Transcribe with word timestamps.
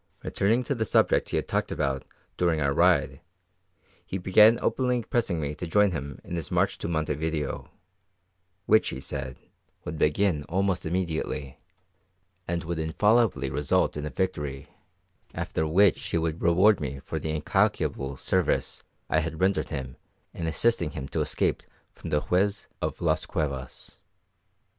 Returning 0.23 0.63
to 0.63 0.73
the 0.73 0.83
subject 0.83 1.29
he 1.29 1.35
had 1.35 1.47
talked 1.47 1.71
about 1.71 2.05
during 2.35 2.59
our 2.59 2.73
ride, 2.73 3.21
he 4.03 4.17
began 4.17 4.57
openly 4.59 5.03
pressing 5.03 5.39
me 5.39 5.53
to 5.53 5.67
join 5.67 5.91
him 5.91 6.19
in 6.23 6.35
his 6.35 6.49
march 6.49 6.79
to 6.79 6.87
Montevideo, 6.87 7.69
which, 8.65 8.89
he 8.89 8.99
said, 8.99 9.37
would 9.85 9.99
begin 9.99 10.43
almost 10.45 10.87
immediately, 10.87 11.59
and 12.47 12.63
would 12.63 12.79
infallibly 12.79 13.51
result 13.51 13.95
in 13.95 14.03
a 14.07 14.09
victory, 14.09 14.69
after 15.35 15.67
which 15.67 16.01
he 16.07 16.17
would 16.17 16.41
reward 16.41 16.79
me 16.79 16.97
for 16.97 17.19
the 17.19 17.29
incalculable 17.35 18.17
service 18.17 18.81
I 19.07 19.19
had 19.19 19.39
rendered 19.39 19.69
him 19.69 19.97
in 20.33 20.47
assisting 20.47 20.89
him 20.89 21.07
to 21.09 21.21
escape 21.21 21.61
from 21.93 22.09
the 22.09 22.21
Juez 22.21 22.65
of 22.81 23.01
Las 23.01 23.27
Cuevas. 23.27 24.01